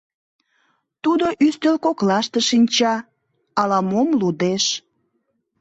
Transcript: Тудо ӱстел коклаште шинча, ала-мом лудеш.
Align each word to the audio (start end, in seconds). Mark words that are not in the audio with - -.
Тудо 1.03 1.25
ӱстел 1.45 1.75
коклаште 1.85 2.39
шинча, 2.49 2.95
ала-мом 3.59 4.09
лудеш. 4.19 4.65